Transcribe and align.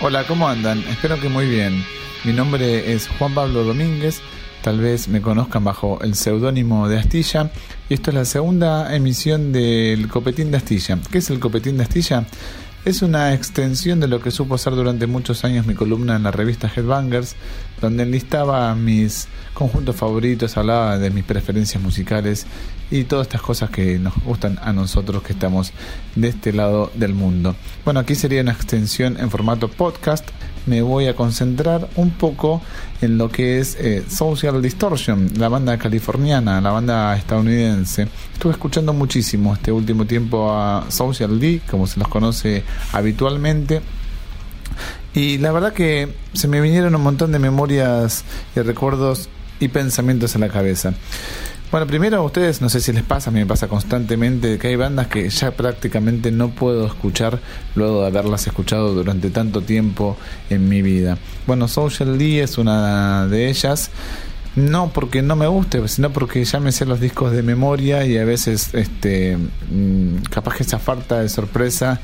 Hola, 0.00 0.24
¿cómo 0.28 0.46
andan? 0.46 0.78
Espero 0.88 1.18
que 1.18 1.28
muy 1.28 1.48
bien. 1.48 1.84
Mi 2.22 2.32
nombre 2.32 2.92
es 2.92 3.08
Juan 3.18 3.34
Pablo 3.34 3.64
Domínguez, 3.64 4.20
tal 4.62 4.78
vez 4.78 5.08
me 5.08 5.20
conozcan 5.20 5.64
bajo 5.64 5.98
el 6.02 6.14
seudónimo 6.14 6.88
de 6.88 7.00
Astilla, 7.00 7.50
y 7.88 7.94
esto 7.94 8.12
es 8.12 8.14
la 8.14 8.24
segunda 8.24 8.94
emisión 8.94 9.52
del 9.52 10.06
Copetín 10.06 10.52
de 10.52 10.58
Astilla. 10.58 11.00
¿Qué 11.10 11.18
es 11.18 11.30
el 11.30 11.40
Copetín 11.40 11.78
de 11.78 11.82
Astilla? 11.82 12.24
Es 12.84 13.02
una 13.02 13.34
extensión 13.34 13.98
de 13.98 14.06
lo 14.06 14.20
que 14.20 14.30
supo 14.30 14.56
ser 14.56 14.76
durante 14.76 15.08
muchos 15.08 15.44
años 15.44 15.66
mi 15.66 15.74
columna 15.74 16.14
en 16.14 16.22
la 16.22 16.30
revista 16.30 16.70
Headbangers, 16.74 17.34
donde 17.80 18.04
enlistaba 18.04 18.72
mis 18.76 19.26
conjuntos 19.52 19.96
favoritos, 19.96 20.56
hablaba 20.56 20.96
de 20.98 21.10
mis 21.10 21.24
preferencias 21.24 21.82
musicales 21.82 22.46
y 22.90 23.04
todas 23.04 23.26
estas 23.26 23.42
cosas 23.42 23.70
que 23.70 23.98
nos 23.98 24.14
gustan 24.24 24.58
a 24.62 24.72
nosotros 24.72 25.22
que 25.22 25.32
estamos 25.32 25.72
de 26.14 26.28
este 26.28 26.52
lado 26.52 26.90
del 26.94 27.14
mundo. 27.14 27.54
Bueno, 27.84 28.00
aquí 28.00 28.14
sería 28.14 28.40
una 28.40 28.52
extensión 28.52 29.18
en 29.18 29.30
formato 29.30 29.68
podcast 29.68 30.30
me 30.68 30.82
voy 30.82 31.06
a 31.06 31.16
concentrar 31.16 31.88
un 31.96 32.10
poco 32.10 32.60
en 33.00 33.16
lo 33.16 33.30
que 33.30 33.58
es 33.58 33.76
eh, 33.80 34.04
Social 34.08 34.60
Distortion, 34.60 35.30
la 35.38 35.48
banda 35.48 35.78
californiana, 35.78 36.60
la 36.60 36.70
banda 36.70 37.16
estadounidense. 37.16 38.06
Estuve 38.34 38.52
escuchando 38.52 38.92
muchísimo 38.92 39.54
este 39.54 39.72
último 39.72 40.04
tiempo 40.04 40.52
a 40.52 40.84
Social 40.90 41.40
D, 41.40 41.62
como 41.70 41.86
se 41.86 41.98
los 41.98 42.08
conoce 42.08 42.64
habitualmente. 42.92 43.80
Y 45.14 45.38
la 45.38 45.52
verdad 45.52 45.72
que 45.72 46.12
se 46.34 46.48
me 46.48 46.60
vinieron 46.60 46.94
un 46.94 47.02
montón 47.02 47.32
de 47.32 47.38
memorias 47.38 48.24
y 48.54 48.60
recuerdos 48.60 49.30
y 49.60 49.68
pensamientos 49.68 50.34
en 50.34 50.42
la 50.42 50.48
cabeza. 50.48 50.92
Bueno, 51.70 51.86
primero 51.86 52.16
a 52.16 52.22
ustedes, 52.22 52.62
no 52.62 52.70
sé 52.70 52.80
si 52.80 52.94
les 52.94 53.02
pasa, 53.02 53.28
a 53.28 53.32
mí 53.32 53.40
me 53.40 53.46
pasa 53.46 53.68
constantemente 53.68 54.56
que 54.56 54.68
hay 54.68 54.76
bandas 54.76 55.08
que 55.08 55.28
ya 55.28 55.50
prácticamente 55.50 56.30
no 56.30 56.48
puedo 56.48 56.86
escuchar 56.86 57.40
luego 57.74 58.00
de 58.00 58.06
haberlas 58.06 58.46
escuchado 58.46 58.94
durante 58.94 59.28
tanto 59.28 59.60
tiempo 59.60 60.16
en 60.48 60.66
mi 60.66 60.80
vida. 60.80 61.18
Bueno, 61.46 61.68
Social 61.68 62.16
D 62.16 62.40
es 62.40 62.56
una 62.56 63.26
de 63.26 63.50
ellas. 63.50 63.90
No 64.56 64.90
porque 64.94 65.20
no 65.20 65.36
me 65.36 65.46
guste, 65.46 65.86
sino 65.88 66.10
porque 66.10 66.42
ya 66.42 66.58
me 66.58 66.72
sé 66.72 66.86
los 66.86 67.00
discos 67.00 67.32
de 67.32 67.42
memoria 67.42 68.04
y 68.06 68.16
a 68.16 68.24
veces 68.24 68.72
este 68.72 69.36
mm, 69.36 70.22
capaz 70.30 70.56
que 70.56 70.62
esa 70.62 70.78
falta 70.78 71.20
de 71.20 71.28
sorpresa 71.28 72.00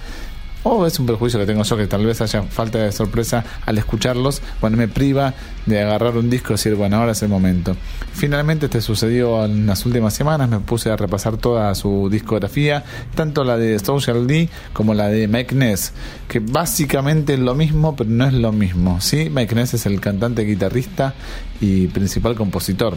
o 0.64 0.86
es 0.86 0.98
un 0.98 1.06
perjuicio 1.06 1.38
que 1.38 1.46
tengo 1.46 1.62
yo 1.62 1.76
que 1.76 1.86
tal 1.86 2.04
vez 2.04 2.20
haya 2.20 2.42
falta 2.42 2.78
de 2.78 2.90
sorpresa 2.90 3.44
al 3.64 3.78
escucharlos, 3.78 4.42
bueno, 4.60 4.76
me 4.76 4.88
priva 4.88 5.34
de 5.66 5.82
agarrar 5.82 6.16
un 6.16 6.28
disco 6.28 6.52
y 6.52 6.54
decir, 6.54 6.74
bueno, 6.74 6.96
ahora 6.96 7.12
es 7.12 7.22
el 7.22 7.28
momento. 7.28 7.76
Finalmente 8.12 8.68
te 8.68 8.80
sucedió 8.80 9.44
en 9.44 9.66
las 9.66 9.86
últimas 9.86 10.14
semanas, 10.14 10.48
me 10.48 10.60
puse 10.60 10.90
a 10.90 10.96
repasar 10.96 11.36
toda 11.36 11.74
su 11.74 12.08
discografía, 12.10 12.84
tanto 13.14 13.44
la 13.44 13.56
de 13.56 13.78
Social 13.78 14.26
D 14.26 14.48
como 14.72 14.94
la 14.94 15.08
de 15.08 15.28
Mike 15.28 15.54
Ness, 15.54 15.92
que 16.28 16.40
básicamente 16.40 17.34
es 17.34 17.40
lo 17.40 17.54
mismo, 17.54 17.94
pero 17.94 18.10
no 18.10 18.26
es 18.26 18.32
lo 18.32 18.52
mismo, 18.52 19.00
¿sí? 19.00 19.30
Mike 19.30 19.54
Ness 19.54 19.74
es 19.74 19.86
el 19.86 20.00
cantante, 20.00 20.44
guitarrista 20.44 21.14
y 21.60 21.88
principal 21.88 22.34
compositor 22.34 22.96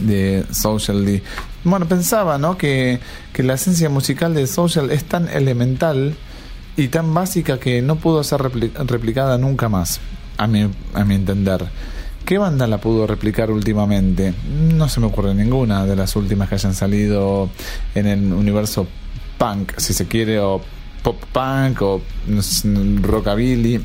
de 0.00 0.44
Social 0.52 1.04
D. 1.04 1.22
Bueno, 1.64 1.86
pensaba, 1.86 2.38
¿no? 2.38 2.56
Que, 2.56 3.00
que 3.32 3.42
la 3.42 3.54
esencia 3.54 3.88
musical 3.88 4.34
de 4.34 4.46
Social 4.46 4.90
es 4.90 5.04
tan 5.04 5.28
elemental 5.28 6.16
y 6.78 6.86
tan 6.88 7.12
básica 7.12 7.58
que 7.58 7.82
no 7.82 7.96
pudo 7.96 8.22
ser 8.22 8.40
replicada 8.40 9.36
nunca 9.36 9.68
más, 9.68 10.00
a 10.36 10.46
mi, 10.46 10.70
a 10.94 11.04
mi 11.04 11.16
entender. 11.16 11.66
¿Qué 12.24 12.38
banda 12.38 12.68
la 12.68 12.78
pudo 12.78 13.04
replicar 13.04 13.50
últimamente? 13.50 14.32
No 14.76 14.88
se 14.88 15.00
me 15.00 15.06
ocurre 15.06 15.34
ninguna 15.34 15.84
de 15.86 15.96
las 15.96 16.14
últimas 16.14 16.48
que 16.48 16.54
hayan 16.54 16.74
salido 16.74 17.50
en 17.96 18.06
el 18.06 18.32
universo 18.32 18.86
punk, 19.38 19.72
si 19.78 19.92
se 19.92 20.06
quiere, 20.06 20.38
o 20.38 20.60
pop 21.02 21.20
punk, 21.32 21.82
o 21.82 22.00
rockabilly. 23.02 23.80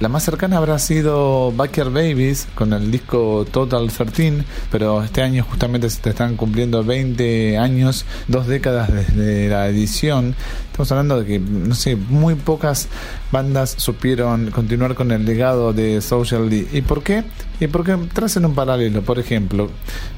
La 0.00 0.08
más 0.08 0.22
cercana 0.22 0.56
habrá 0.56 0.78
sido 0.78 1.52
Backyard 1.52 1.90
Babies 1.90 2.48
con 2.54 2.72
el 2.72 2.90
disco 2.90 3.44
Total 3.50 3.92
13, 3.92 4.44
pero 4.72 5.02
este 5.02 5.20
año 5.20 5.44
justamente 5.44 5.90
se 5.90 6.08
están 6.08 6.36
cumpliendo 6.36 6.82
20 6.82 7.58
años, 7.58 8.06
dos 8.26 8.46
décadas 8.46 8.90
desde 8.90 9.50
la 9.50 9.68
edición. 9.68 10.34
Estamos 10.70 10.90
hablando 10.92 11.20
de 11.20 11.26
que, 11.26 11.38
no 11.38 11.74
sé, 11.74 11.96
muy 11.96 12.34
pocas 12.34 12.88
bandas 13.30 13.74
supieron 13.76 14.50
continuar 14.52 14.94
con 14.94 15.12
el 15.12 15.26
legado 15.26 15.74
de 15.74 16.00
Social 16.00 16.48
D. 16.48 16.66
¿Y 16.72 16.80
por 16.80 17.02
qué? 17.02 17.22
Y 17.60 17.66
porque 17.66 17.94
tracen 18.14 18.46
un 18.46 18.54
paralelo, 18.54 19.02
por 19.02 19.18
ejemplo, 19.18 19.68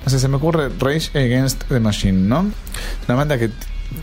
no 0.04 0.10
sé, 0.10 0.20
se 0.20 0.28
me 0.28 0.36
ocurre 0.36 0.70
Rage 0.78 1.10
Against 1.18 1.64
the 1.64 1.80
Machine, 1.80 2.28
¿no? 2.28 2.46
Una 3.08 3.16
banda 3.16 3.36
que 3.36 3.50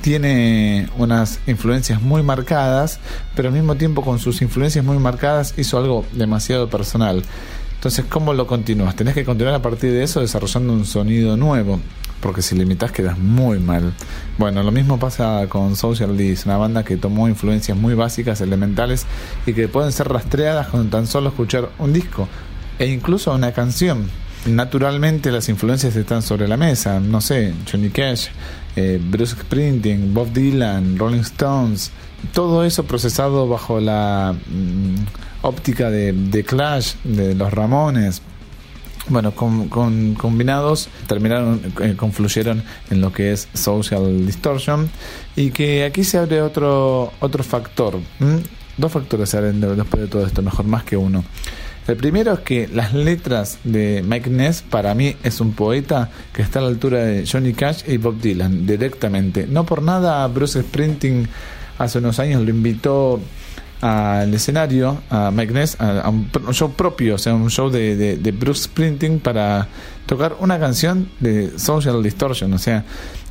tiene 0.01 0.89
unas 0.97 1.39
influencias 1.47 2.01
muy 2.01 2.23
marcadas, 2.23 2.99
pero 3.35 3.49
al 3.49 3.53
mismo 3.53 3.75
tiempo 3.75 4.03
con 4.03 4.19
sus 4.19 4.41
influencias 4.41 4.83
muy 4.83 4.97
marcadas 4.97 5.53
hizo 5.57 5.77
algo 5.77 6.05
demasiado 6.13 6.69
personal. 6.69 7.23
Entonces, 7.75 8.05
¿cómo 8.09 8.33
lo 8.33 8.45
continúas? 8.45 8.95
Tenés 8.95 9.13
que 9.13 9.23
continuar 9.23 9.55
a 9.55 9.61
partir 9.61 9.91
de 9.91 10.03
eso 10.03 10.19
desarrollando 10.19 10.73
un 10.73 10.85
sonido 10.85 11.37
nuevo, 11.37 11.79
porque 12.19 12.41
si 12.41 12.55
limitas 12.55 12.91
quedas 12.91 13.17
muy 13.17 13.59
mal. 13.59 13.93
Bueno, 14.37 14.63
lo 14.63 14.71
mismo 14.71 14.99
pasa 14.99 15.45
con 15.47 15.75
Social 15.77 16.17
D, 16.17 16.37
una 16.45 16.57
banda 16.57 16.83
que 16.83 16.97
tomó 16.97 17.29
influencias 17.29 17.77
muy 17.77 17.93
básicas, 17.93 18.41
elementales, 18.41 19.05
y 19.45 19.53
que 19.53 19.69
pueden 19.69 19.93
ser 19.93 20.09
rastreadas 20.09 20.67
con 20.67 20.89
tan 20.89 21.07
solo 21.07 21.29
escuchar 21.29 21.69
un 21.79 21.93
disco, 21.93 22.27
e 22.79 22.87
incluso 22.87 23.33
una 23.33 23.53
canción. 23.53 24.09
Naturalmente 24.45 25.31
las 25.31 25.49
influencias 25.49 25.95
están 25.95 26.21
sobre 26.21 26.47
la 26.47 26.55
mesa, 26.55 26.99
no 26.99 27.19
sé, 27.19 27.53
Johnny 27.69 27.89
Cash, 27.89 28.27
eh, 28.75 28.99
Bruce 29.01 29.35
Springsteen, 29.35 30.13
Bob 30.13 30.31
Dylan, 30.31 30.97
Rolling 30.97 31.19
Stones, 31.21 31.91
todo 32.33 32.63
eso 32.63 32.85
procesado 32.85 33.47
bajo 33.47 33.79
la 33.79 34.33
mm, 34.33 34.95
óptica 35.41 35.89
de, 35.89 36.43
Clash, 36.47 36.93
de 37.03 37.35
los 37.35 37.51
Ramones. 37.51 38.21
Bueno, 39.07 39.31
con, 39.33 39.67
combinados 40.15 40.87
terminaron, 41.07 41.61
eh, 41.81 41.95
confluyeron 41.97 42.63
en 42.91 43.01
lo 43.01 43.11
que 43.11 43.31
es 43.31 43.47
Social 43.53 44.25
Distortion 44.25 44.89
y 45.35 45.49
que 45.49 45.83
aquí 45.83 46.03
se 46.03 46.17
abre 46.17 46.41
otro, 46.41 47.11
otro 47.19 47.43
factor. 47.43 47.99
Dos 48.77 48.91
factores 48.91 49.29
se 49.29 49.37
abren 49.37 49.59
después 49.59 50.03
de 50.03 50.07
todo 50.07 50.25
esto, 50.25 50.41
mejor 50.41 50.65
más 50.65 50.83
que 50.83 50.95
uno. 50.95 51.23
El 51.87 51.97
primero 51.97 52.33
es 52.33 52.39
que 52.41 52.67
las 52.67 52.93
letras 52.93 53.57
de 53.63 54.03
Mike 54.05 54.29
Ness 54.29 54.61
para 54.61 54.93
mí 54.93 55.15
es 55.23 55.41
un 55.41 55.53
poeta 55.53 56.09
que 56.33 56.41
está 56.41 56.59
a 56.59 56.61
la 56.63 56.67
altura 56.67 56.99
de 56.99 57.25
Johnny 57.25 57.53
Cash 57.53 57.83
y 57.87 57.97
Bob 57.97 58.21
Dylan 58.21 58.67
directamente. 58.67 59.47
No 59.47 59.65
por 59.65 59.81
nada 59.81 60.27
Bruce 60.27 60.61
Springsteen 60.61 61.27
hace 61.79 61.97
unos 61.97 62.19
años 62.19 62.43
lo 62.43 62.49
invitó 62.49 63.19
al 63.81 64.33
escenario 64.33 65.01
a 65.09 65.31
Mike 65.31 65.53
Ness 65.53 65.77
a, 65.79 66.09
un, 66.09 66.29
show 66.51 66.73
propio, 66.73 67.15
o 67.15 67.17
sea, 67.17 67.33
un 67.33 67.49
show 67.49 67.69
de, 67.69 68.17
de, 68.17 68.31
Bruce 68.31 68.63
Springsteen 68.63 69.19
para 69.19 69.67
tocar 70.05 70.35
una 70.39 70.59
canción 70.59 71.09
de 71.19 71.57
Social 71.57 72.03
Distortion, 72.03 72.53
o 72.53 72.57
sea, 72.57 72.83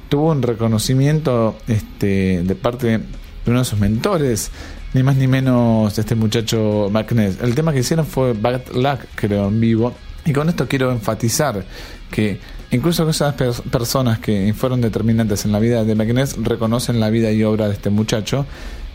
tuvo 0.09 0.31
un 0.31 0.43
reconocimiento 0.43 1.59
este, 1.69 2.43
de 2.43 2.55
parte 2.55 2.87
de 2.87 3.01
uno 3.47 3.59
de 3.59 3.65
sus 3.65 3.79
mentores 3.79 4.51
ni 4.95 5.03
más 5.03 5.17
ni 5.17 5.27
menos 5.27 5.99
este 5.99 6.15
muchacho 6.15 6.89
McNess. 6.91 7.41
El 7.43 7.55
tema 7.55 7.73
que 7.73 7.81
hicieron 7.81 8.07
fue 8.07 8.33
Bad 8.33 8.73
Luck, 8.75 9.01
creo, 9.15 9.49
en 9.49 9.61
vivo. 9.61 9.95
Y 10.25 10.33
con 10.33 10.49
esto 10.49 10.67
quiero 10.67 10.91
enfatizar 10.93 11.65
que 12.11 12.39
incluso 12.71 13.09
esas 13.09 13.35
personas 13.35 14.19
que 14.19 14.53
fueron 14.55 14.81
determinantes 14.81 15.45
en 15.45 15.53
la 15.53 15.59
vida 15.59 15.85
de 15.85 15.95
McNess 15.95 16.37
reconocen 16.43 17.01
la 17.01 17.11
vida 17.11 17.31
y 17.33 17.45
obra 17.45 17.69
de 17.69 17.75
este 17.75 17.91
muchacho. 17.91 18.47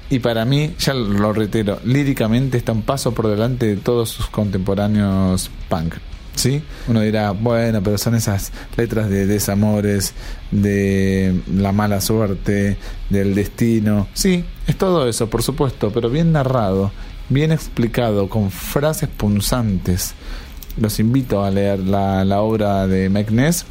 Y 0.10 0.20
para 0.20 0.46
mí, 0.46 0.76
ya 0.78 0.94
lo 0.94 1.34
reitero, 1.34 1.80
líricamente 1.86 2.58
está 2.58 2.72
un 2.72 2.84
paso 2.84 3.14
por 3.14 3.28
delante 3.28 3.66
de 3.66 3.78
todos 3.78 4.10
sus 4.10 4.28
contemporáneos 4.28 5.50
punk. 5.70 5.96
¿Sí? 6.36 6.64
Uno 6.88 7.02
dirá, 7.02 7.32
bueno, 7.32 7.82
pero 7.84 7.98
son 7.98 8.16
esas 8.16 8.52
letras 8.78 9.10
de 9.10 9.26
desamores, 9.26 10.14
de 10.52 11.42
la 11.54 11.72
mala 11.72 12.02
suerte, 12.02 12.78
del 13.10 13.36
destino. 13.36 14.08
Sí, 14.14 14.46
es 14.68 14.78
todo 14.78 15.08
eso, 15.08 15.30
por 15.30 15.44
supuesto, 15.44 15.92
pero 15.94 16.10
bien 16.10 16.32
narrado, 16.32 16.92
bien 17.30 17.52
explicado, 17.52 18.30
con 18.30 18.52
frases 18.52 19.10
punzantes. 19.10 20.14
Los 20.78 21.00
invito 21.00 21.44
a 21.44 21.52
leer 21.52 21.80
la, 21.80 22.26
la 22.26 22.42
obra 22.42 22.88
de 22.88 23.10
McNess 23.10 23.66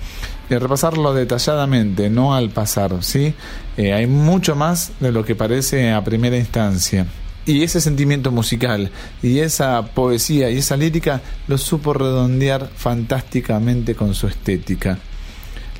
y 0.49 0.55
a 0.55 0.59
repasarlo 0.59 1.15
detalladamente, 1.15 2.11
no 2.11 2.35
al 2.35 2.51
pasar, 2.51 3.03
¿sí? 3.03 3.35
Eh, 3.77 3.93
hay 3.93 4.07
mucho 4.07 4.55
más 4.55 4.93
de 5.01 5.11
lo 5.11 5.25
que 5.25 5.35
parece 5.35 5.93
a 5.93 6.05
primera 6.05 6.37
instancia. 6.37 7.07
Y 7.45 7.63
ese 7.63 7.81
sentimiento 7.81 8.31
musical 8.31 8.91
y 9.23 9.41
esa 9.41 9.83
poesía 9.95 10.51
y 10.51 10.59
esa 10.59 10.77
lírica 10.77 11.21
lo 11.49 11.59
supo 11.59 11.93
redondear 11.93 12.71
fantásticamente 12.77 13.95
con 13.95 14.15
su 14.15 14.29
estética. 14.29 14.99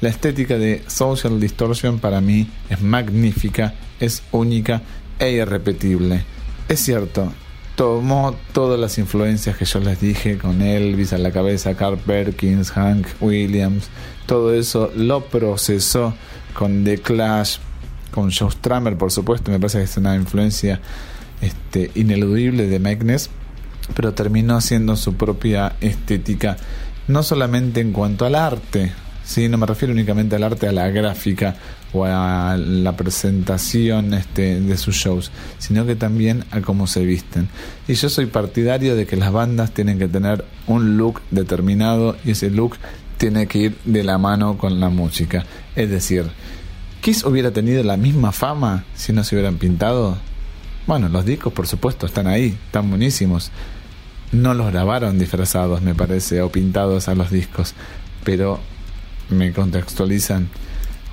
La 0.01 0.09
estética 0.09 0.59
de 0.59 0.83
Social 0.89 1.39
Distortion 1.39 2.01
para 2.01 2.21
mí 2.21 2.49
es 2.69 2.83
magnífica, 2.83 3.75
es 4.01 4.25
única 4.33 4.83
e 5.21 5.31
irrepetible. 5.31 6.25
Es 6.69 6.81
cierto, 6.81 7.33
tomó 7.77 8.35
todas 8.53 8.81
las 8.81 8.99
influencias 8.99 9.57
que 9.57 9.65
yo 9.65 9.79
les 9.79 10.01
dije 10.01 10.39
con 10.39 10.61
Elvis 10.61 11.13
a 11.13 11.19
la 11.19 11.31
cabeza, 11.31 11.77
Carl 11.77 11.99
Perkins, 11.99 12.73
Hank 12.73 13.07
Williams, 13.21 13.89
todo 14.27 14.53
eso 14.53 14.91
lo 14.97 15.25
procesó 15.27 16.15
con 16.55 16.83
The 16.83 16.99
Clash, 16.99 17.59
con 18.11 18.31
Joe 18.33 18.51
Strummer, 18.51 18.97
por 18.97 19.13
supuesto, 19.13 19.51
me 19.51 19.59
parece 19.59 19.79
que 19.79 19.85
es 19.85 19.97
una 19.97 20.17
influencia 20.17 20.81
este, 21.43 21.91
ineludible 21.95 22.67
de 22.67 22.79
Magnus 22.79 23.29
pero 23.95 24.15
terminó 24.15 24.61
siendo 24.61 24.97
su 24.97 25.15
propia 25.15 25.77
estética, 25.81 26.57
no 27.09 27.23
solamente 27.23 27.81
en 27.81 27.93
cuanto 27.93 28.25
al 28.25 28.35
arte, 28.35 28.93
¿sí? 29.25 29.49
no 29.49 29.59
me 29.59 29.67
refiero 29.67 29.93
únicamente 29.93 30.37
al 30.37 30.45
arte, 30.45 30.69
a 30.69 30.73
la 30.73 30.89
gráfica 30.89 31.57
o 31.93 32.05
a 32.05 32.57
la 32.57 32.97
presentación 32.97 34.15
este, 34.15 34.61
de 34.61 34.77
sus 34.77 34.95
shows, 34.95 35.31
sino 35.59 35.85
que 35.85 35.95
también 35.95 36.45
a 36.51 36.61
cómo 36.61 36.87
se 36.87 37.05
visten. 37.05 37.49
Y 37.87 37.95
yo 37.95 38.09
soy 38.09 38.27
partidario 38.27 38.97
de 38.97 39.07
que 39.07 39.17
las 39.17 39.33
bandas 39.33 39.73
tienen 39.73 39.99
que 39.99 40.09
tener 40.09 40.45
un 40.67 40.97
look 40.97 41.21
determinado 41.31 42.17
y 42.25 42.31
ese 42.31 42.51
look 42.51 42.77
tiene 43.19 43.47
que 43.47 43.59
ir 43.59 43.77
de 43.85 44.05
la 44.05 44.17
mano 44.17 44.57
con 44.57 44.81
la 44.81 44.89
música. 44.89 45.45
Es 45.77 45.91
decir, 45.91 46.25
Kiss 47.03 47.25
hubiera 47.25 47.51
tenido 47.51 47.83
la 47.83 47.97
misma 47.97 48.33
fama 48.33 48.85
si 48.95 49.13
no 49.13 49.23
se 49.23 49.35
hubieran 49.35 49.59
pintado. 49.59 50.17
Bueno, 50.87 51.09
los 51.09 51.25
discos 51.25 51.53
por 51.53 51.67
supuesto 51.67 52.07
están 52.07 52.27
ahí, 52.27 52.57
están 52.67 52.89
buenísimos. 52.89 53.51
No 54.33 54.55
los 54.55 54.73
grabaron 54.73 55.19
disfrazados, 55.19 55.83
me 55.83 55.95
parece, 55.95 56.41
o 56.43 56.51
pintados 56.51 57.09
a 57.09 57.15
los 57.15 57.31
discos, 57.31 57.75
pero 58.25 58.61
me 59.29 59.53
contextualizan, 59.53 60.49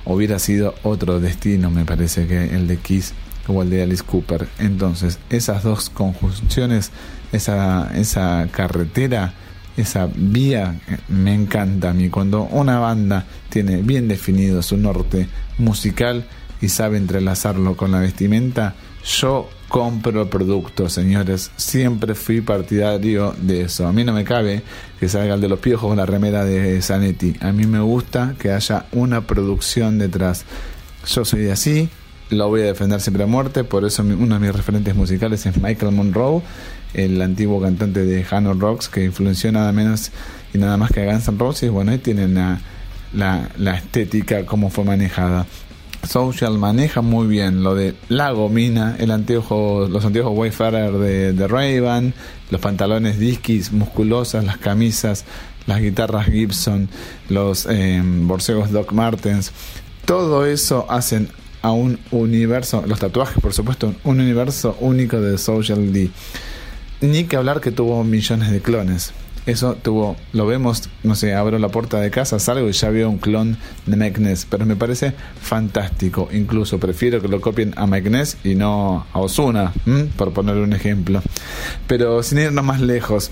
hubiera 0.04 0.38
sido 0.38 0.74
otro 0.82 1.20
destino, 1.20 1.70
me 1.70 1.84
parece, 1.84 2.26
que 2.26 2.54
el 2.54 2.66
de 2.66 2.78
Kiss 2.78 3.12
o 3.46 3.62
el 3.62 3.70
de 3.70 3.82
Alice 3.82 4.02
Cooper. 4.02 4.48
Entonces, 4.58 5.18
esas 5.28 5.62
dos 5.62 5.90
conjunciones, 5.90 6.90
esa, 7.32 7.90
esa 7.94 8.48
carretera, 8.50 9.34
esa 9.76 10.08
vía, 10.14 10.80
eh, 10.88 10.98
me 11.08 11.34
encanta 11.34 11.90
a 11.90 11.92
mí. 11.92 12.08
Cuando 12.08 12.42
una 12.42 12.78
banda 12.78 13.26
tiene 13.48 13.76
bien 13.82 14.08
definido 14.08 14.62
su 14.62 14.76
norte 14.76 15.28
musical 15.58 16.24
y 16.60 16.68
sabe 16.68 16.98
entrelazarlo 16.98 17.76
con 17.76 17.92
la 17.92 18.00
vestimenta, 18.00 18.74
yo 19.04 19.48
compro 19.68 20.28
productos, 20.28 20.92
señores. 20.92 21.50
Siempre 21.56 22.14
fui 22.14 22.40
partidario 22.40 23.34
de 23.40 23.62
eso. 23.62 23.86
A 23.86 23.92
mí 23.92 24.04
no 24.04 24.12
me 24.12 24.24
cabe 24.24 24.62
que 24.98 25.08
salga 25.08 25.34
el 25.34 25.40
de 25.40 25.48
los 25.48 25.60
piojos 25.60 25.88
con 25.88 25.96
la 25.96 26.06
remera 26.06 26.44
de 26.44 26.82
Zanetti. 26.82 27.36
A 27.40 27.52
mí 27.52 27.66
me 27.66 27.80
gusta 27.80 28.34
que 28.38 28.50
haya 28.50 28.86
una 28.92 29.26
producción 29.26 29.98
detrás. 29.98 30.44
Yo 31.06 31.24
soy 31.24 31.48
así, 31.48 31.88
lo 32.30 32.48
voy 32.48 32.62
a 32.62 32.66
defender 32.66 33.00
siempre 33.00 33.24
a 33.24 33.26
muerte. 33.26 33.64
Por 33.64 33.84
eso 33.84 34.02
uno 34.02 34.34
de 34.34 34.40
mis 34.40 34.54
referentes 34.54 34.94
musicales 34.94 35.46
es 35.46 35.56
Michael 35.56 35.92
Monroe, 35.92 36.42
el 36.92 37.22
antiguo 37.22 37.60
cantante 37.60 38.04
de 38.04 38.26
Hano 38.28 38.54
Rocks, 38.54 38.88
que 38.88 39.04
influenció 39.04 39.50
nada 39.52 39.72
menos 39.72 40.10
y 40.52 40.58
nada 40.58 40.76
más 40.76 40.90
que 40.90 41.00
a 41.08 41.12
Guns 41.12 41.28
N' 41.28 41.38
Roses. 41.38 41.70
Bueno, 41.70 41.92
ahí 41.92 41.98
tienen 41.98 42.34
la, 42.34 42.60
la, 43.12 43.48
la 43.56 43.76
estética, 43.76 44.44
cómo 44.44 44.68
fue 44.68 44.84
manejada. 44.84 45.46
Social 46.08 46.58
maneja 46.58 47.02
muy 47.02 47.26
bien 47.26 47.62
lo 47.62 47.74
de 47.74 47.94
la 48.08 48.30
gomina, 48.30 48.96
el 48.98 49.10
anteojo, 49.10 49.86
los 49.88 50.04
anteojos 50.04 50.36
Wayfarer 50.36 50.92
de, 50.92 51.32
de 51.32 51.48
ray 51.48 51.78
los 52.50 52.60
pantalones 52.60 53.18
disquis 53.18 53.70
musculosas, 53.72 54.44
las 54.44 54.58
camisas, 54.58 55.24
las 55.66 55.80
guitarras 55.80 56.26
Gibson, 56.26 56.88
los 57.28 57.66
eh, 57.70 58.02
borcegos 58.04 58.70
Doc 58.72 58.92
Martens, 58.92 59.52
todo 60.04 60.46
eso 60.46 60.86
hacen 60.90 61.28
a 61.62 61.72
un 61.72 61.98
universo, 62.10 62.82
los 62.86 62.98
tatuajes 62.98 63.40
por 63.40 63.52
supuesto, 63.52 63.94
un 64.04 64.20
universo 64.20 64.76
único 64.80 65.20
de 65.20 65.38
Social 65.38 65.92
D. 65.92 66.10
Ni 67.02 67.24
que 67.24 67.36
hablar 67.36 67.60
que 67.60 67.70
tuvo 67.70 68.02
millones 68.04 68.50
de 68.50 68.60
clones. 68.60 69.12
Eso 69.46 69.74
tuvo, 69.74 70.16
lo 70.32 70.46
vemos, 70.46 70.88
no 71.02 71.14
sé, 71.14 71.34
abro 71.34 71.58
la 71.58 71.68
puerta 71.68 71.98
de 71.98 72.10
casa, 72.10 72.38
salgo 72.38 72.68
y 72.68 72.72
ya 72.72 72.90
veo 72.90 73.08
un 73.08 73.18
clon 73.18 73.56
de 73.86 73.96
Mike 73.96 74.20
Ness, 74.20 74.46
pero 74.48 74.66
me 74.66 74.76
parece 74.76 75.14
fantástico. 75.40 76.28
Incluso 76.32 76.78
prefiero 76.78 77.20
que 77.22 77.28
lo 77.28 77.40
copien 77.40 77.72
a 77.76 77.86
Mike 77.86 78.10
Ness 78.10 78.36
y 78.44 78.54
no 78.54 79.06
a 79.12 79.18
Osuna, 79.18 79.72
por 80.16 80.32
poner 80.32 80.56
un 80.56 80.72
ejemplo. 80.72 81.22
Pero 81.86 82.22
sin 82.22 82.38
irnos 82.38 82.64
más 82.64 82.80
lejos, 82.80 83.30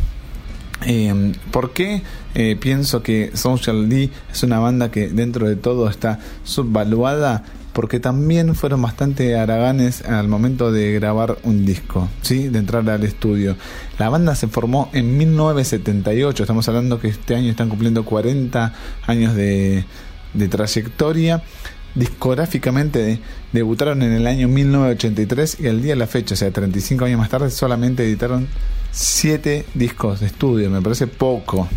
eh, 0.86 1.32
¿Por 1.50 1.72
qué 1.72 2.02
eh, 2.34 2.56
pienso 2.58 3.02
que 3.02 3.32
Social 3.34 3.88
D 3.88 4.10
es 4.30 4.42
una 4.42 4.60
banda 4.60 4.90
que 4.90 5.08
dentro 5.08 5.48
de 5.48 5.56
todo 5.56 5.88
está 5.88 6.20
subvaluada? 6.44 7.44
Porque 7.78 8.00
también 8.00 8.56
fueron 8.56 8.82
bastante 8.82 9.36
haraganes 9.36 10.02
al 10.02 10.26
momento 10.26 10.72
de 10.72 10.94
grabar 10.94 11.38
un 11.44 11.64
disco, 11.64 12.08
¿sí? 12.22 12.48
de 12.48 12.58
entrar 12.58 12.90
al 12.90 13.04
estudio. 13.04 13.56
La 14.00 14.08
banda 14.08 14.34
se 14.34 14.48
formó 14.48 14.90
en 14.92 15.16
1978, 15.16 16.42
estamos 16.42 16.66
hablando 16.66 16.98
que 16.98 17.06
este 17.06 17.36
año 17.36 17.48
están 17.48 17.68
cumpliendo 17.68 18.04
40 18.04 18.74
años 19.06 19.36
de, 19.36 19.84
trayectoria. 20.50 21.44
Discográficamente 21.94 23.20
debutaron 23.52 24.02
en 24.02 24.12
el 24.12 24.26
año 24.26 24.48
1983 24.48 25.58
y 25.60 25.66
el 25.68 25.80
día 25.80 25.92
de 25.92 26.00
la 26.00 26.08
fecha, 26.08 26.34
o 26.34 26.36
sea, 26.36 26.50
35 26.50 27.04
años 27.04 27.20
más 27.20 27.28
tarde, 27.28 27.48
solamente 27.48 28.02
editaron 28.02 28.48
7 28.90 29.66
discos 29.74 30.18
de 30.18 30.26
estudio. 30.26 30.68
Me 30.68 30.82
parece 30.82 31.06
poco, 31.06 31.68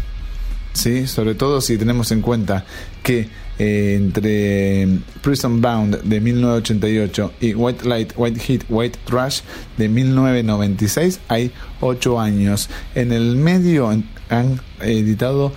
¿sí? 0.74 1.06
sobre 1.06 1.36
todo 1.36 1.62
si 1.62 1.78
tenemos 1.78 2.12
en 2.12 2.22
cuenta 2.22 2.66
que 3.04 3.30
entre 3.62 4.88
Prison 5.22 5.62
Bound 5.62 6.02
de 6.02 6.20
1988 6.20 7.34
y 7.42 7.54
White 7.54 7.88
Light, 7.88 8.14
White 8.16 8.40
Heat, 8.40 8.64
White 8.70 9.00
Trash 9.06 9.42
de 9.78 9.88
1996 9.88 11.20
hay 11.28 11.52
8 11.80 12.20
años. 12.20 12.70
En 12.96 13.12
el 13.12 13.36
medio 13.36 13.90
han 13.90 14.62
editado 14.82 15.54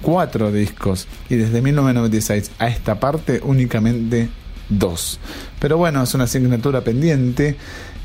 4 0.00 0.50
discos 0.50 1.06
y 1.28 1.36
desde 1.36 1.60
1996 1.60 2.52
a 2.58 2.68
esta 2.68 2.98
parte 2.98 3.42
únicamente 3.44 4.30
2. 4.70 5.18
Pero 5.60 5.76
bueno, 5.76 6.02
es 6.02 6.14
una 6.14 6.24
asignatura 6.24 6.82
pendiente. 6.82 7.56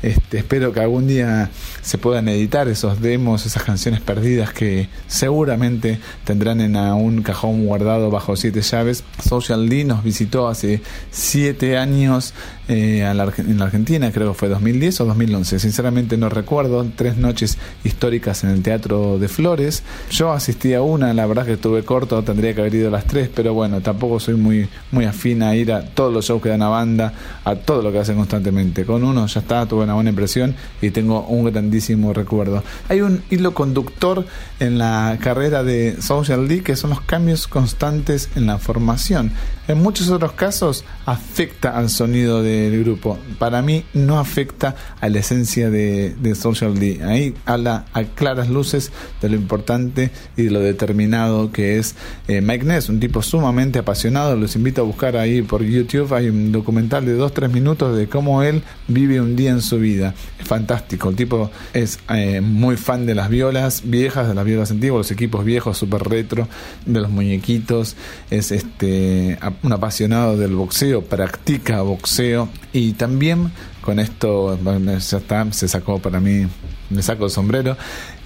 Este, 0.02 0.38
espero 0.38 0.72
que 0.72 0.80
algún 0.80 1.08
día 1.08 1.50
se 1.82 1.98
puedan 1.98 2.28
editar 2.28 2.68
esos 2.68 3.00
demos, 3.00 3.46
esas 3.46 3.64
canciones 3.64 4.00
perdidas 4.00 4.52
que 4.52 4.88
seguramente 5.08 5.98
tendrán 6.24 6.60
en 6.60 6.76
un 6.76 7.22
cajón 7.22 7.66
guardado 7.66 8.10
bajo 8.10 8.36
siete 8.36 8.62
llaves. 8.62 9.02
Social 9.26 9.68
D 9.68 9.84
nos 9.84 10.04
visitó 10.04 10.48
hace 10.48 10.82
siete 11.10 11.76
años 11.76 12.32
eh, 12.68 13.00
en 13.00 13.16
la 13.16 13.64
Argentina, 13.64 14.12
creo 14.12 14.32
que 14.32 14.38
fue 14.38 14.48
2010 14.50 15.00
o 15.00 15.04
2011, 15.06 15.58
sinceramente 15.58 16.16
no 16.16 16.28
recuerdo. 16.28 16.86
Tres 16.94 17.16
noches 17.16 17.58
históricas 17.82 18.44
en 18.44 18.50
el 18.50 18.62
Teatro 18.62 19.18
de 19.18 19.28
Flores. 19.28 19.82
Yo 20.10 20.32
asistí 20.32 20.74
a 20.74 20.82
una, 20.82 21.14
la 21.14 21.26
verdad 21.26 21.46
que 21.46 21.54
estuve 21.54 21.82
corto, 21.82 22.22
tendría 22.22 22.54
que 22.54 22.60
haber 22.60 22.74
ido 22.74 22.88
a 22.88 22.90
las 22.90 23.06
tres, 23.06 23.30
pero 23.34 23.54
bueno, 23.54 23.80
tampoco 23.80 24.20
soy 24.20 24.34
muy, 24.34 24.68
muy 24.92 25.06
afín 25.06 25.42
a 25.42 25.56
ir 25.56 25.72
a 25.72 25.82
todos 25.82 26.12
los 26.12 26.26
shows 26.26 26.42
que 26.42 26.50
dan 26.50 26.62
a 26.62 26.68
banda, 26.68 27.12
a 27.44 27.56
todo 27.56 27.82
lo 27.82 27.90
que 27.90 27.98
hacen 27.98 28.16
constantemente. 28.16 28.84
Con 28.84 29.02
uno 29.02 29.26
ya 29.26 29.40
está, 29.40 29.66
tuve 29.66 29.86
una 29.88 29.94
buena 29.94 30.10
impresión 30.10 30.54
y 30.82 30.90
tengo 30.90 31.22
un 31.22 31.44
grandísimo 31.50 32.12
recuerdo. 32.12 32.62
Hay 32.88 33.00
un 33.00 33.22
hilo 33.30 33.54
conductor 33.54 34.26
en 34.60 34.78
la 34.78 35.18
carrera 35.20 35.64
de 35.64 36.00
Social 36.02 36.46
D 36.46 36.62
que 36.62 36.76
son 36.76 36.90
los 36.90 37.00
cambios 37.00 37.48
constantes 37.48 38.28
en 38.36 38.46
la 38.46 38.58
formación. 38.58 39.32
En 39.66 39.82
muchos 39.82 40.08
otros 40.08 40.32
casos 40.32 40.84
afecta 41.06 41.76
al 41.76 41.90
sonido 41.90 42.42
del 42.42 42.82
grupo. 42.82 43.18
Para 43.38 43.62
mí 43.62 43.84
no 43.94 44.18
afecta 44.18 44.76
a 45.00 45.08
la 45.08 45.18
esencia 45.18 45.70
de, 45.70 46.16
Social 46.34 46.78
D. 46.78 47.00
Ahí 47.04 47.34
habla 47.46 47.86
a 47.92 48.04
claras 48.04 48.48
luces 48.48 48.92
de 49.20 49.28
lo 49.28 49.36
importante 49.36 50.10
y 50.36 50.44
de 50.44 50.50
lo 50.50 50.60
determinado 50.60 51.50
que 51.50 51.78
es 51.78 51.96
eh, 52.28 52.40
Mike 52.40 52.64
Ness, 52.64 52.88
un 52.88 53.00
tipo 53.00 53.22
sumamente 53.22 53.78
apasionado. 53.78 54.36
Los 54.36 54.56
invito 54.56 54.82
a 54.82 54.84
buscar 54.84 55.16
ahí 55.16 55.42
por 55.42 55.62
YouTube. 55.62 56.12
Hay 56.14 56.28
un 56.28 56.52
documental 56.52 57.04
de 57.04 57.18
2-3 57.18 57.50
minutos 57.50 57.96
de 57.96 58.08
cómo 58.08 58.42
él 58.42 58.62
vive 58.86 59.20
un 59.20 59.36
día 59.36 59.50
en 59.50 59.60
su 59.60 59.77
vida. 59.78 60.14
Es 60.38 60.46
fantástico. 60.46 61.08
El 61.10 61.16
tipo 61.16 61.50
es 61.72 61.98
eh, 62.10 62.40
muy 62.40 62.76
fan 62.76 63.06
de 63.06 63.14
las 63.14 63.28
violas 63.28 63.82
viejas, 63.84 64.28
de 64.28 64.34
las 64.34 64.44
violas 64.44 64.70
antiguas, 64.70 64.98
los 64.98 65.10
equipos 65.10 65.44
viejos, 65.44 65.78
super 65.78 66.02
retro, 66.02 66.48
de 66.86 67.00
los 67.00 67.10
muñequitos. 67.10 67.96
Es 68.30 68.52
este 68.52 69.38
un 69.62 69.72
apasionado 69.72 70.36
del 70.36 70.54
boxeo, 70.54 71.02
practica 71.02 71.82
boxeo 71.82 72.48
y 72.72 72.92
también 72.92 73.50
con 73.88 74.00
esto 74.00 74.58
ya 74.62 75.16
está, 75.16 75.50
se 75.50 75.66
sacó 75.66 75.98
para 75.98 76.20
mí, 76.20 76.46
me 76.90 77.02
saco 77.02 77.24
el 77.24 77.30
sombrero, 77.30 77.74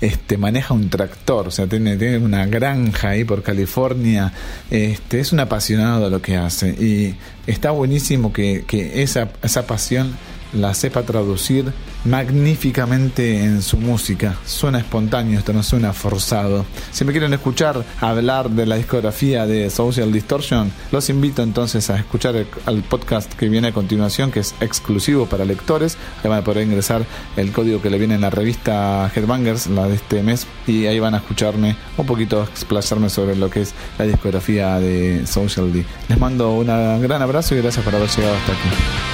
este 0.01 0.37
maneja 0.37 0.75
un 0.75 0.91
tractor, 0.91 1.47
o 1.47 1.51
sea, 1.53 1.69
tiene, 1.69 1.97
tiene 1.97 2.19
una 2.19 2.47
granja 2.47 3.11
ahí 3.11 3.23
por 3.23 3.45
California, 3.45 4.33
este 4.71 5.21
es 5.21 5.33
un 5.33 5.39
apasionado 5.39 6.07
de 6.07 6.11
lo 6.11 6.21
que 6.21 6.37
hace 6.37 6.71
y 6.71 7.15
está 7.47 7.71
buenísimo 7.71 8.33
que, 8.33 8.65
que 8.67 9.05
esa, 9.05 9.31
esa 9.43 9.65
pasión 9.65 10.17
la 10.53 10.75
sepa 10.75 11.03
traducir 11.03 11.73
magníficamente 12.05 13.45
en 13.45 13.63
su 13.63 13.77
música. 13.79 14.37
Suena 14.45 14.79
espontáneo, 14.79 15.39
esto 15.39 15.53
no 15.53 15.63
suena 15.63 15.93
forzado. 15.93 16.65
Si 16.91 17.05
me 17.05 17.13
quieren 17.13 17.33
escuchar 17.33 17.85
hablar 18.01 18.51
de 18.51 18.67
la 18.67 18.77
discografía 18.77 19.47
de 19.47 19.71
Social 19.71 20.13
Distortion, 20.13 20.73
los 20.91 21.09
invito 21.11 21.43
entonces 21.43 21.89
a 21.91 21.97
escuchar 21.97 22.37
el, 22.37 22.83
podcast 22.83 23.33
que 23.35 23.49
viene 23.49 23.69
a 23.69 23.73
continuación, 23.73 24.31
que 24.31 24.41
es 24.41 24.55
exclusivo 24.61 25.27
para 25.27 25.45
lectores. 25.45 25.97
Ahí 26.23 26.29
van 26.29 26.41
a 26.41 26.45
poder 26.45 26.67
ingresar 26.67 27.05
el 27.37 27.53
código 27.53 27.81
que 27.81 27.91
le 27.91 27.99
viene 27.99 28.15
en 28.15 28.21
la 28.21 28.31
revista 28.31 29.11
Headbangers, 29.15 29.69
la 29.69 29.87
de 29.87 29.95
este 29.95 30.23
mes, 30.23 30.47
y 30.67 30.87
ahí 30.87 30.99
van 30.99 31.15
a 31.15 31.19
escucharme 31.19 31.77
un 31.97 32.07
poquito, 32.07 32.43
explayarme 32.43 33.09
sobre 33.09 33.37
lo 33.37 33.49
que 33.49 33.63
es 33.63 33.75
la 33.99 34.07
discografía 34.07 34.81
de 34.81 35.27
Social 35.27 35.73
D. 35.73 35.85
Les 36.09 36.19
mando 36.19 36.53
un 36.53 36.67
gran 36.67 37.23
abrazo 37.23 37.55
y 37.55 37.59
gracias 37.59 37.85
por 37.85 37.95
haber 37.95 38.09
llegado 38.09 38.35
hasta 38.35 38.53
aquí. 38.53 39.12